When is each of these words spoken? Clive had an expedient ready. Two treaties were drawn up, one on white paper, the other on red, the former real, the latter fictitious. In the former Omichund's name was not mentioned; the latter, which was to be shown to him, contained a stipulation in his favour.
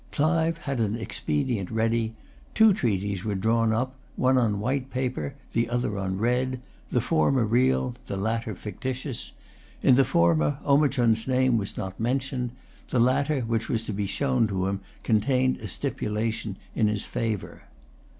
Clive 0.11 0.57
had 0.57 0.79
an 0.79 0.95
expedient 0.95 1.69
ready. 1.69 2.15
Two 2.55 2.73
treaties 2.73 3.23
were 3.23 3.35
drawn 3.35 3.71
up, 3.71 3.93
one 4.15 4.35
on 4.35 4.59
white 4.59 4.89
paper, 4.89 5.35
the 5.53 5.69
other 5.69 5.95
on 5.95 6.17
red, 6.17 6.59
the 6.89 6.99
former 7.01 7.45
real, 7.45 7.93
the 8.07 8.17
latter 8.17 8.55
fictitious. 8.55 9.31
In 9.83 9.93
the 9.93 10.03
former 10.03 10.57
Omichund's 10.65 11.27
name 11.27 11.55
was 11.59 11.77
not 11.77 11.99
mentioned; 11.99 12.49
the 12.89 12.99
latter, 12.99 13.41
which 13.41 13.69
was 13.69 13.83
to 13.83 13.93
be 13.93 14.07
shown 14.07 14.47
to 14.47 14.65
him, 14.65 14.79
contained 15.03 15.57
a 15.57 15.67
stipulation 15.67 16.57
in 16.73 16.87
his 16.87 17.05
favour. 17.05 17.65